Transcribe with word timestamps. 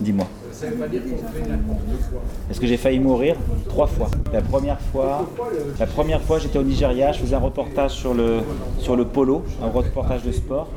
Dis-moi. 0.00 0.26
Est-ce 2.50 2.60
que 2.60 2.66
j'ai 2.66 2.76
failli 2.76 3.00
mourir 3.00 3.36
Trois 3.68 3.86
fois. 3.86 4.08
La 4.32 4.42
première 4.42 4.80
fois, 4.80 5.28
la 5.78 5.86
première 5.86 6.20
fois 6.20 6.38
j'étais 6.38 6.58
au 6.58 6.62
Nigeria, 6.62 7.12
je 7.12 7.20
faisais 7.20 7.34
un 7.34 7.40
reportage 7.40 7.92
sur 7.92 8.14
le, 8.14 8.40
sur 8.78 8.94
le 8.94 9.04
polo, 9.04 9.44
un 9.62 9.68
reportage 9.68 10.22
de 10.22 10.32
sport, 10.32 10.68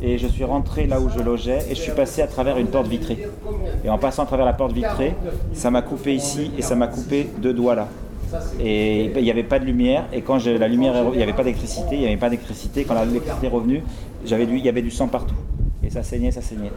et 0.00 0.18
je 0.18 0.26
suis 0.26 0.44
rentré 0.44 0.86
là 0.86 1.00
où 1.00 1.10
je 1.10 1.22
logeais 1.22 1.58
et 1.68 1.74
je 1.74 1.80
suis 1.80 1.92
passé 1.92 2.22
à 2.22 2.26
travers 2.26 2.56
une 2.58 2.68
porte 2.68 2.86
vitrée. 2.86 3.26
Et 3.84 3.90
en 3.90 3.98
passant 3.98 4.22
à 4.22 4.26
travers 4.26 4.46
la 4.46 4.54
porte 4.54 4.72
vitrée, 4.72 5.14
ça 5.52 5.70
m'a 5.70 5.82
coupé 5.82 6.14
ici 6.14 6.50
et 6.56 6.62
ça 6.62 6.74
m'a 6.74 6.86
coupé 6.86 7.28
deux 7.38 7.52
doigts 7.52 7.74
là. 7.74 7.88
Et 8.60 9.12
il 9.16 9.22
n'y 9.22 9.30
avait 9.30 9.44
pas 9.44 9.58
de 9.58 9.64
lumière, 9.64 10.06
et 10.12 10.22
quand 10.22 10.44
la 10.44 10.68
lumière, 10.68 10.94
il 11.12 11.16
n'y 11.16 11.22
avait 11.22 11.32
pas 11.32 11.44
d'électricité, 11.44 11.94
il 11.94 12.00
n'y 12.00 12.06
avait 12.06 12.16
pas 12.16 12.30
d'électricité, 12.30 12.84
quand 12.84 12.94
l'électricité 13.04 13.46
est 13.46 13.50
revenue, 13.50 13.82
j'avais 14.24 14.44
il 14.44 14.64
y 14.64 14.68
avait 14.68 14.82
du 14.82 14.90
sang 14.90 15.06
partout. 15.08 15.34
Et 15.82 15.90
ça 15.90 16.02
saignait, 16.02 16.30
ça 16.30 16.40
saignait. 16.40 16.72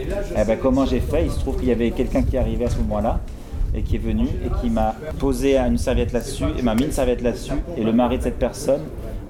Eh 0.00 0.44
ben, 0.44 0.58
comment 0.60 0.86
j'ai 0.86 1.00
fait? 1.00 1.24
Il 1.24 1.30
se 1.30 1.40
trouve 1.40 1.56
qu'il 1.56 1.68
y 1.68 1.72
avait 1.72 1.90
quelqu'un 1.90 2.22
qui 2.22 2.36
arrivait 2.36 2.66
à 2.66 2.70
ce 2.70 2.78
moment-là 2.78 3.20
et 3.74 3.82
qui 3.82 3.96
est 3.96 4.00
venu 4.00 4.26
et 4.26 4.60
qui 4.60 4.70
m'a 4.70 4.94
posé 5.18 5.58
une 5.58 5.78
serviette 5.78 6.12
là-dessus 6.12 6.44
et 6.58 6.62
m'a 6.62 6.74
mis 6.74 6.84
une 6.84 6.92
serviette 6.92 7.22
là-dessus. 7.22 7.54
Et 7.76 7.84
le 7.84 7.92
mari 7.92 8.18
de 8.18 8.22
cette 8.22 8.38
personne 8.38 8.82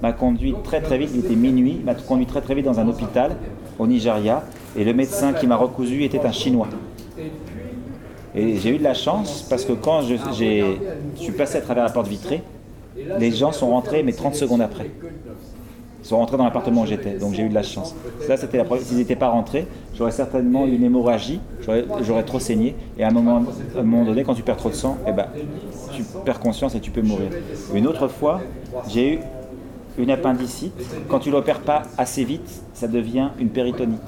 m'a 0.03 0.13
conduit 0.13 0.55
très 0.65 0.81
très 0.81 0.99
vite, 0.99 1.11
il 1.15 1.21
était 1.21 1.35
minuit, 1.35 1.81
m'a 1.85 1.95
conduit 1.95 2.27
très 2.27 2.41
très 2.41 2.55
vite 2.55 2.65
dans 2.65 2.79
un 2.79 2.89
hôpital 2.89 3.37
au 3.79 3.87
Nigeria. 3.87 4.45
Et 4.77 4.85
le 4.85 4.93
médecin 4.93 5.33
qui 5.33 5.47
m'a 5.47 5.57
recousu 5.57 6.05
était 6.05 6.25
un 6.25 6.33
Chinois. 6.33 6.69
Et 8.35 8.57
j'ai 8.59 8.75
eu 8.75 8.79
de 8.79 8.85
la 8.85 8.95
chance 8.95 9.45
parce 9.49 9.65
que 9.65 9.73
quand 9.73 10.03
je, 10.03 10.15
suis 11.17 11.33
passé 11.33 11.59
à 11.59 11.61
travers 11.61 11.85
la 11.85 11.91
porte 11.91 12.09
vitrée, 12.09 12.43
les 13.19 13.33
gens 13.33 13.53
sont 13.53 13.71
rentrés 13.71 14.03
mais 14.03 14.13
30 14.13 14.35
secondes 14.35 14.61
après. 14.61 14.91
Sont 16.03 16.17
rentrés 16.17 16.37
dans 16.37 16.45
l'appartement 16.45 16.83
où 16.83 16.87
j'étais, 16.87 17.19
donc 17.19 17.35
j'ai 17.35 17.43
eu 17.43 17.49
de 17.49 17.55
la 17.55 17.63
chance. 17.63 17.95
Ça, 18.27 18.37
c'était 18.37 18.59
la. 18.59 18.65
S'ils 18.79 18.99
n'étaient 18.99 19.17
pas 19.17 19.29
rentrés, 19.29 19.67
j'aurais 19.95 20.13
certainement 20.13 20.65
eu 20.67 20.75
une 20.75 20.85
hémorragie, 20.85 21.41
j'aurais 22.01 22.23
trop 22.23 22.39
saigné. 22.39 22.77
Et 22.99 23.05
à 23.05 23.09
un, 23.09 23.11
moment, 23.11 23.43
un 23.77 23.83
moment 23.83 24.05
donné, 24.05 24.23
quand 24.23 24.35
tu 24.35 24.43
perds 24.43 24.57
trop 24.57 24.71
de 24.71 24.75
sang, 24.75 24.97
eh 25.07 25.13
ben, 25.13 25.27
tu 25.93 26.05
perds 26.25 26.41
conscience 26.41 26.75
et 26.75 26.81
tu 26.81 26.91
peux 26.91 27.03
mourir. 27.03 27.31
Une 27.75 27.87
autre 27.87 28.07
fois, 28.09 28.41
j'ai 28.89 29.15
eu 29.15 29.19
une 29.99 30.11
appendicite. 30.11 30.73
Quand 31.09 31.19
tu 31.19 31.31
ne 31.31 31.35
l'opères 31.35 31.61
pas 31.61 31.83
assez 31.99 32.25
vite, 32.25 32.63
ça 32.75 32.87
devient 32.87 33.31
une 33.39 33.49
péritonite 33.49 34.01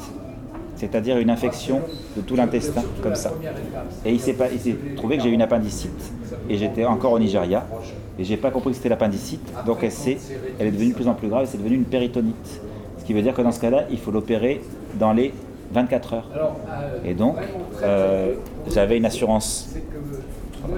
c'est-à-dire 0.80 1.18
une 1.18 1.28
infection 1.28 1.82
de 2.16 2.22
tout 2.22 2.36
l'intestin, 2.36 2.82
comme 3.02 3.14
ça. 3.14 3.32
Et 4.04 4.12
il 4.12 4.20
s'est 4.20 4.34
trouvé 4.96 5.18
que 5.18 5.22
j'ai 5.22 5.28
eu 5.28 5.34
une 5.34 5.42
appendicite, 5.42 6.12
et 6.48 6.56
j'étais 6.56 6.86
encore 6.86 7.12
au 7.12 7.18
Nigeria, 7.18 7.66
et 8.18 8.24
j'ai 8.24 8.36
pas 8.36 8.50
compris 8.50 8.70
que 8.70 8.76
c'était 8.76 8.88
l'appendicite, 8.88 9.40
donc 9.66 9.78
elle, 9.82 9.88
est, 9.88 10.18
elle 10.58 10.66
est 10.66 10.72
devenue 10.72 10.90
de 10.90 10.94
plus 10.94 11.08
en 11.08 11.14
plus 11.14 11.28
grave, 11.28 11.44
et 11.44 11.46
c'est 11.46 11.58
devenu 11.58 11.76
une 11.76 11.84
péritonite. 11.84 12.60
Ce 12.98 13.04
qui 13.04 13.12
veut 13.12 13.22
dire 13.22 13.34
que 13.34 13.42
dans 13.42 13.52
ce 13.52 13.60
cas-là, 13.60 13.84
il 13.90 13.98
faut 13.98 14.10
l'opérer 14.10 14.60
dans 14.98 15.12
les 15.12 15.32
24 15.72 16.14
heures. 16.14 16.28
Et 17.04 17.14
donc, 17.14 17.36
euh, 17.82 18.34
j'avais 18.72 18.98
une 18.98 19.06
assurance 19.06 19.74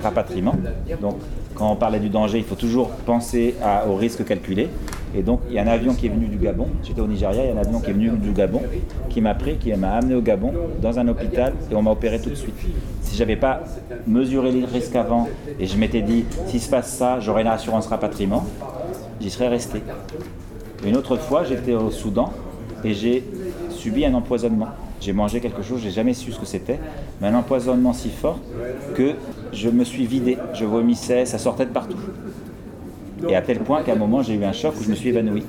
rapatriement, 0.02 0.54
donc 1.00 1.16
quand 1.54 1.70
on 1.70 1.76
parlait 1.76 2.00
du 2.00 2.08
danger, 2.08 2.38
il 2.38 2.44
faut 2.44 2.54
toujours 2.54 2.90
penser 2.90 3.54
au 3.88 3.94
risque 3.94 4.24
calculé. 4.24 4.68
Et 5.14 5.22
donc, 5.22 5.40
il 5.48 5.54
y 5.54 5.58
a 5.58 5.62
un 5.62 5.66
avion 5.66 5.92
qui 5.92 6.06
est 6.06 6.08
venu 6.08 6.26
du 6.26 6.38
Gabon. 6.38 6.68
J'étais 6.82 7.02
au 7.02 7.06
Nigeria, 7.06 7.44
il 7.44 7.48
y 7.48 7.50
a 7.50 7.54
un 7.54 7.60
avion 7.60 7.80
qui 7.80 7.90
est 7.90 7.92
venu 7.92 8.08
du 8.12 8.32
Gabon, 8.32 8.62
qui 9.10 9.20
m'a 9.20 9.34
pris, 9.34 9.56
qui 9.56 9.70
m'a 9.74 9.96
amené 9.96 10.14
au 10.14 10.22
Gabon, 10.22 10.54
dans 10.80 10.98
un 10.98 11.06
hôpital, 11.06 11.52
et 11.70 11.74
on 11.74 11.82
m'a 11.82 11.90
opéré 11.90 12.18
tout 12.18 12.30
de 12.30 12.34
suite. 12.34 12.54
Si 13.02 13.14
j'avais 13.14 13.36
pas 13.36 13.60
mesuré 14.06 14.50
les 14.52 14.64
risques 14.64 14.96
avant, 14.96 15.28
et 15.60 15.66
je 15.66 15.76
m'étais 15.76 16.00
dit, 16.00 16.24
s'il 16.46 16.62
se 16.62 16.70
passe 16.70 16.90
ça, 16.90 17.20
j'aurai 17.20 17.42
une 17.42 17.48
assurance 17.48 17.88
rapatriement, 17.88 18.46
j'y 19.20 19.28
serais 19.28 19.48
resté. 19.48 19.82
Une 20.86 20.96
autre 20.96 21.16
fois, 21.16 21.44
j'étais 21.44 21.74
au 21.74 21.90
Soudan, 21.90 22.32
et 22.82 22.94
j'ai 22.94 23.22
subi 23.68 24.06
un 24.06 24.14
empoisonnement. 24.14 24.68
J'ai 25.02 25.12
mangé 25.12 25.40
quelque 25.40 25.62
chose, 25.62 25.80
j'ai 25.82 25.90
jamais 25.90 26.14
su 26.14 26.30
ce 26.30 26.38
que 26.38 26.46
c'était, 26.46 26.78
mais 27.20 27.26
un 27.26 27.34
empoisonnement 27.34 27.92
si 27.92 28.08
fort 28.08 28.38
que 28.94 29.14
je 29.52 29.68
me 29.68 29.82
suis 29.82 30.06
vidé, 30.06 30.38
je 30.54 30.64
vomissais, 30.64 31.26
ça 31.26 31.38
sortait 31.38 31.66
de 31.66 31.72
partout. 31.72 31.96
Et 33.28 33.34
à 33.34 33.42
tel 33.42 33.58
point 33.58 33.82
qu'à 33.82 33.94
un 33.94 33.96
moment, 33.96 34.22
j'ai 34.22 34.34
eu 34.34 34.44
un 34.44 34.52
choc 34.52 34.74
où 34.78 34.84
je 34.84 34.90
me 34.90 34.94
suis 34.94 35.08
évanoui. 35.08 35.42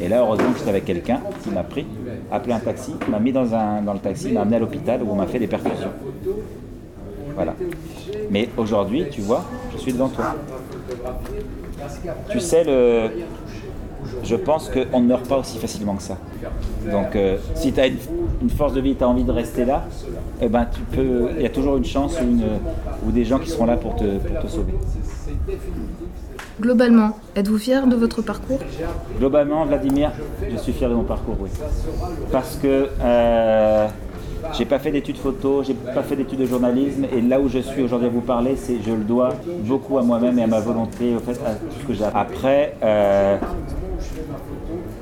Et 0.00 0.08
là, 0.08 0.22
heureusement 0.22 0.50
que 0.50 0.58
j'étais 0.58 0.70
avec 0.70 0.84
quelqu'un 0.86 1.20
qui 1.44 1.50
m'a 1.50 1.62
pris, 1.62 1.86
appelé 2.32 2.52
un 2.52 2.58
taxi, 2.58 2.94
m'a 3.08 3.20
mis 3.20 3.30
dans, 3.30 3.54
un, 3.54 3.80
dans 3.80 3.92
le 3.92 4.00
taxi, 4.00 4.32
m'a 4.32 4.40
amené 4.40 4.56
à 4.56 4.58
l'hôpital 4.58 5.04
où 5.04 5.12
on 5.12 5.14
m'a 5.14 5.28
fait 5.28 5.38
des 5.38 5.46
perfusions. 5.46 5.92
Voilà. 7.36 7.54
Mais 8.30 8.48
aujourd'hui, 8.56 9.04
tu 9.08 9.20
vois, 9.20 9.44
je 9.72 9.78
suis 9.78 9.92
devant 9.92 10.08
toi. 10.08 10.34
Tu 12.28 12.40
sais, 12.40 12.64
le, 12.64 13.10
je 14.22 14.36
pense 14.36 14.70
qu'on 14.70 15.00
ne 15.00 15.06
meurt 15.06 15.26
pas 15.28 15.38
aussi 15.38 15.58
facilement 15.58 15.94
que 15.94 16.02
ça. 16.02 16.16
Donc, 16.90 17.16
euh, 17.16 17.36
si 17.54 17.72
tu 17.72 17.80
as 17.80 17.86
une, 17.86 18.50
force 18.50 18.74
de 18.74 18.80
vie, 18.80 18.94
tu 18.94 19.04
as 19.04 19.08
envie 19.08 19.24
de 19.24 19.32
rester 19.32 19.64
là, 19.64 19.84
eh 20.40 20.48
ben, 20.48 20.66
tu 20.70 20.80
peux. 20.80 21.28
Il 21.36 21.42
y 21.42 21.46
a 21.46 21.50
toujours 21.50 21.76
une 21.76 21.84
chance 21.84 22.18
ou, 22.20 23.10
des 23.10 23.24
gens 23.24 23.38
qui 23.38 23.50
seront 23.50 23.66
là 23.66 23.76
pour 23.76 23.96
te, 23.96 24.04
sauver. 24.48 24.74
Globalement, 26.60 27.18
êtes-vous 27.34 27.58
fier 27.58 27.86
de 27.86 27.96
votre 27.96 28.22
parcours? 28.22 28.60
Globalement, 29.18 29.64
Vladimir, 29.64 30.12
je 30.50 30.56
suis 30.56 30.72
fier 30.72 30.88
de 30.88 30.94
mon 30.94 31.02
parcours, 31.02 31.36
oui. 31.40 31.50
Parce 32.30 32.56
que 32.56 32.88
euh, 33.02 33.88
j'ai 34.52 34.64
pas 34.64 34.78
fait 34.78 34.92
d'études 34.92 35.16
photo, 35.16 35.62
j'ai 35.62 35.74
pas 35.74 36.02
fait 36.02 36.16
d'études 36.16 36.40
de 36.40 36.46
journalisme, 36.46 37.06
et 37.12 37.20
là 37.20 37.40
où 37.40 37.48
je 37.48 37.58
suis 37.58 37.82
aujourd'hui 37.82 38.08
à 38.08 38.10
vous 38.10 38.20
parler, 38.20 38.56
c'est 38.56 38.78
je 38.84 38.92
le 38.92 39.02
dois 39.02 39.30
beaucoup 39.64 39.98
à 39.98 40.02
moi-même 40.02 40.38
et 40.38 40.42
à 40.42 40.46
ma 40.46 40.60
volonté, 40.60 41.14
au 41.16 41.20
fait, 41.20 41.40
à 41.44 41.54
tout 41.54 41.80
ce 41.80 41.86
que 41.86 41.94
j'ai. 41.94 42.04
Après, 42.04 42.74
euh, 42.82 43.36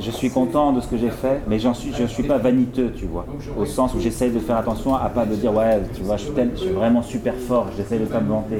je 0.00 0.10
suis 0.10 0.30
content 0.30 0.72
de 0.72 0.80
ce 0.80 0.88
que 0.88 0.96
j'ai 0.96 1.10
fait, 1.10 1.40
mais 1.46 1.58
suis, 1.58 1.92
je 1.96 2.02
ne 2.02 2.08
suis 2.08 2.22
pas 2.22 2.38
vaniteux, 2.38 2.92
tu 2.96 3.06
vois, 3.06 3.26
au 3.56 3.64
sens 3.64 3.94
où 3.94 4.00
j'essaye 4.00 4.30
de 4.30 4.38
faire 4.38 4.56
attention 4.56 4.94
à 4.94 5.08
pas 5.08 5.24
me 5.24 5.36
dire 5.36 5.54
ouais, 5.54 5.80
tu 5.94 6.02
vois, 6.02 6.16
je 6.16 6.24
suis, 6.24 6.68
vraiment 6.70 7.02
super 7.02 7.34
fort, 7.34 7.66
j'essaye 7.76 8.00
de 8.00 8.04
pas 8.04 8.20
me 8.20 8.28
vanter. 8.28 8.58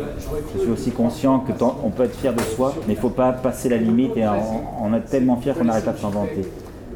Je 0.55 0.61
suis 0.61 0.71
aussi 0.71 0.91
conscient 0.91 1.41
que 1.41 1.53
on 1.85 1.91
peut 1.91 2.05
être 2.05 2.17
fier 2.17 2.35
de 2.35 2.41
soi, 2.41 2.75
mais 2.87 2.95
il 2.95 2.99
faut 2.99 3.11
pas 3.11 3.33
passer 3.33 3.69
la 3.69 3.77
limite 3.77 4.17
et 4.17 4.25
on, 4.27 4.95
est 4.95 5.01
tellement 5.01 5.37
fier 5.37 5.55
qu'on 5.57 5.65
n'arrête 5.65 5.85
pas 5.85 5.93
de 5.93 5.99
s'en 5.99 6.11
vanter. 6.11 6.43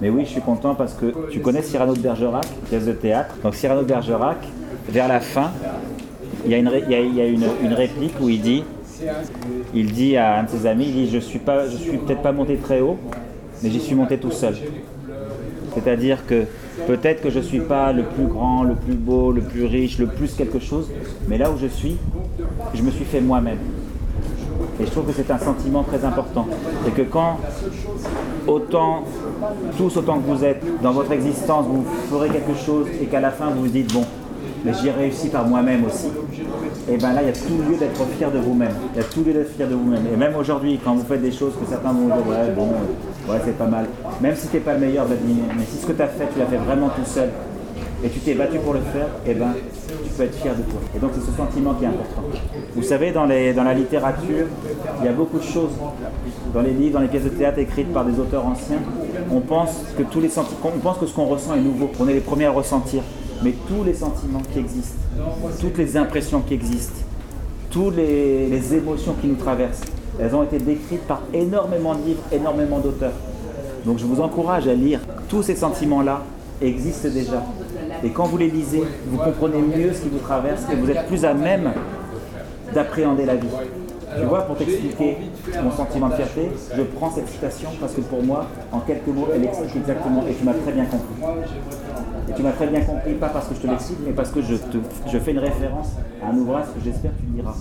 Mais 0.01 0.11
oui, 0.11 0.25
je 0.25 0.31
suis 0.31 0.41
content 0.41 0.75
parce 0.75 0.95
que 0.95 1.31
tu 1.31 1.41
connais 1.41 1.63
Cyrano 1.63 1.95
de 1.95 2.01
Bergerac, 2.01 2.47
pièce 2.69 2.85
de 2.85 2.93
théâtre. 2.93 3.35
Donc 3.43 3.55
Cyrano 3.55 3.83
de 3.83 3.87
Bergerac, 3.87 4.39
vers 4.89 5.09
la 5.09 5.21
fin, 5.21 5.51
il 6.45 6.53
y 6.53 6.55
a, 6.55 6.59
une, 6.59 7.73
réplique 7.73 8.15
où 8.21 8.29
il 8.29 8.41
dit, 8.41 8.63
il 9.75 9.93
dit 9.93 10.17
à 10.17 10.39
un 10.39 10.43
de 10.45 10.51
ses 10.51 10.67
amis, 10.67 10.87
il 10.89 10.95
dit 10.95 11.11
je 11.11 11.19
suis 11.19 11.41
je 11.71 11.77
suis 11.77 11.99
peut-être 11.99 12.23
pas 12.23 12.33
monté 12.33 12.57
très 12.57 12.81
haut, 12.81 12.99
mais 13.63 13.71
j'y 13.71 13.81
suis 13.81 13.95
monté 13.95 14.19
tout 14.19 14.31
seul. 14.31 14.55
C'est-à-dire 15.75 16.27
que 16.27 16.45
peut-être 16.87 17.23
que 17.23 17.31
je 17.31 17.39
ne 17.39 17.45
suis 17.45 17.61
pas 17.61 17.93
le 17.93 18.03
plus 18.05 18.27
grand, 18.27 18.63
le 18.63 18.75
plus 18.75 18.95
beau, 18.95 19.31
le 19.31 19.43
plus 19.43 19.67
riche, 19.67 19.99
le 19.99 20.07
plus 20.07 20.35
quelque 20.35 20.59
chose, 20.59 20.91
mais 21.29 21.39
là 21.39 21.51
où 21.51 21.59
je 21.59 21.67
suis, 21.67 21.97
je 22.75 22.83
me 22.83 22.91
suis 22.91 23.05
fait 23.05 23.21
moi-même. 23.21 23.59
Et 24.81 24.87
je 24.87 24.91
trouve 24.91 25.07
que 25.07 25.13
c'est 25.13 25.31
un 25.31 25.39
sentiment 25.39 25.83
très 25.83 26.05
important. 26.05 26.47
Et 26.87 26.91
que 26.91 27.03
quand 27.03 27.39
autant, 28.47 29.05
tous 29.77 29.97
autant 29.97 30.19
que 30.19 30.31
vous 30.31 30.45
êtes, 30.45 30.63
dans 30.83 30.93
votre 30.93 31.13
existence, 31.13 31.67
vous 31.67 31.85
ferez 32.11 32.29
quelque 32.31 32.55
chose 32.55 32.87
et 33.01 33.07
qu'à 33.07 33.21
la 33.21 33.31
fin 33.31 33.51
vous 33.51 33.63
vous 33.63 33.69
dites, 33.69 33.93
bon, 33.93 34.05
mais 34.65 34.73
j'ai 34.83 34.91
réussi 34.91 35.29
par 35.29 35.47
moi-même 35.47 35.85
aussi, 35.85 36.09
et 36.91 36.97
bien 36.97 37.13
là, 37.13 37.23
il 37.23 37.27
y 37.27 37.31
a 37.31 37.33
tout 37.33 37.71
lieu 37.71 37.77
d'être 37.77 38.05
fier 38.17 38.31
de 38.31 38.39
vous-même. 38.39 38.73
Il 38.95 38.99
y 38.99 39.05
a 39.05 39.05
tout 39.05 39.25
lieu 39.25 39.33
d'être 39.33 39.53
fier 39.55 39.69
de 39.69 39.75
vous-même. 39.75 40.05
Et 40.13 40.17
même 40.17 40.37
aujourd'hui, 40.37 40.79
quand 40.83 40.95
vous 40.95 41.05
faites 41.05 41.23
des 41.23 41.33
choses 41.33 41.53
que 41.61 41.69
certains 41.69 41.93
vont 41.93 42.07
dire, 42.07 42.27
ouais, 42.29 42.53
bon, 42.55 42.69
ouais, 43.29 43.41
c'est 43.45 43.57
pas 43.57 43.67
mal. 43.67 43.87
Même 44.21 44.35
si 44.37 44.49
tu 44.49 44.57
n'es 44.57 44.61
pas 44.61 44.75
le 44.75 44.81
meilleur, 44.81 45.07
mais 45.09 45.65
si 45.65 45.79
ce 45.79 45.87
que 45.87 45.93
tu 45.93 46.03
as 46.03 46.09
fait, 46.09 46.27
tu 46.33 46.39
l'as 46.39 46.47
fait 46.47 46.57
vraiment 46.57 46.89
tout 46.89 47.05
seul, 47.05 47.31
et 48.05 48.09
tu 48.09 48.21
t'es 48.21 48.35
battu 48.35 48.59
pour 48.59 48.75
le 48.75 48.81
faire, 48.81 49.09
et 49.27 49.35
ben, 49.35 49.55
tu 50.05 50.11
peux 50.11 50.23
être 50.25 50.35
fier 50.35 50.55
de 50.55 50.63
toi. 50.63 50.81
Et 50.95 50.99
donc, 50.99 51.11
c'est 51.15 51.21
ce 51.21 51.37
sentiment 51.37 51.75
qui 51.75 51.85
est 51.85 51.89
important. 51.89 52.23
Vous 52.75 52.83
savez, 52.83 53.13
dans, 53.13 53.25
les, 53.25 53.53
dans 53.53 53.65
la 53.65 53.75
littérature, 53.75 54.47
il 55.01 55.07
y 55.07 55.09
a 55.09 55.13
beaucoup 55.13 55.39
de 55.39 55.45
choses. 55.45 55.73
Dans 56.53 56.63
les 56.63 56.73
livres, 56.73 56.95
dans 56.95 57.01
les 57.01 57.09
pièces 57.09 57.25
de 57.25 57.31
théâtre 57.31 57.59
écrites 57.59 57.93
par 57.93 58.05
des 58.05 58.19
auteurs 58.19 58.47
anciens, 58.47 58.79
on 59.31 59.41
pense 59.41 59.83
que 59.97 60.03
tous 60.03 60.21
les 60.21 60.31
on 60.39 60.79
pense 60.79 60.99
que 60.99 61.07
ce 61.07 61.15
qu'on 61.15 61.27
ressent 61.27 61.55
est 61.55 61.61
nouveau, 61.61 61.89
qu'on 61.89 62.09
est 62.09 62.15
les 62.15 62.21
premiers 62.21 62.47
à 62.47 62.51
ressentir 62.51 63.03
mais 63.43 63.55
tous 63.69 63.85
les 63.85 63.95
sentiments 63.95 64.43
qui 64.53 64.59
existent, 64.59 64.99
toutes 65.61 65.79
les 65.79 65.97
impressions 65.97 66.41
qui 66.41 66.55
existent, 66.55 67.01
toutes 67.71 67.97
les, 67.97 68.75
émotions 68.75 69.15
qui 69.21 69.27
nous 69.27 69.37
traversent, 69.37 69.83
elles 70.21 70.35
ont 70.35 70.43
été 70.43 70.59
décrites 70.59 71.07
par 71.07 71.23
énormément 71.33 71.95
de 71.95 72.03
livres, 72.05 72.23
énormément 72.33 72.79
d'auteurs. 72.79 73.13
Donc 73.85 73.99
je 73.99 74.05
vous 74.05 74.21
encourage 74.21 74.67
à 74.69 74.75
lire. 74.75 75.01
Tous 75.29 75.43
ces 75.43 75.55
sentiments-là 75.55 76.23
existent 76.61 77.09
déjà. 77.09 77.43
Et 78.05 78.11
quand 78.11 78.25
vous 78.25 78.39
les 78.39 78.49
lisez, 78.49 78.83
vous 79.09 79.19
comprenez 79.19 79.61
mieux 79.61 79.93
ce 79.93 80.03
qui 80.03 80.09
vous 80.09 80.19
traverse 80.19 80.63
et 80.73 80.77
vous 80.77 80.91
êtes 80.91 81.07
plus 81.07 81.25
à 81.25 81.35
même 81.35 81.73
d'appréhender 82.75 83.25
la 83.25 83.37
vie. 83.37 83.49
Tu 84.19 84.25
vois, 84.25 84.43
pour 84.43 84.57
t'expliquer 84.57 85.17
mon 85.63 85.71
sentiment 85.71 86.09
de 86.09 86.15
fierté, 86.15 86.51
je 86.75 86.83
prends 86.83 87.11
cette 87.11 87.29
citation 87.29 87.71
parce 87.81 87.93
que 87.93 88.01
pour 88.01 88.23
moi, 88.23 88.47
en 88.73 88.81
quelques 88.81 89.09
mots, 89.09 89.29
elle 89.35 89.45
explique 89.45 89.77
exactement 89.77 90.25
et 90.29 90.35
tu 90.35 90.45
m'as 90.45 90.55
très 90.55 90.73
bien 90.73 90.85
compris. 90.85 91.15
Et 92.29 92.33
tu 92.33 92.43
m'as 92.43 92.53
très 92.53 92.67
bien 92.67 92.81
compris, 92.81 93.15
pas 93.15 93.29
parce 93.29 93.49
que 93.49 93.55
je 93.55 93.61
te 93.61 93.67
l'explique, 93.67 93.99
mais 94.07 94.13
parce 94.13 94.31
que 94.31 94.41
je, 94.41 95.19
fais 95.19 95.31
une 95.33 95.39
référence 95.39 95.89
à 96.23 96.31
un 96.31 96.37
ouvrage 96.37 96.67
que 96.75 96.83
j'espère 96.85 97.11
que 97.13 97.19
tu 97.19 97.37
liras. 97.37 97.55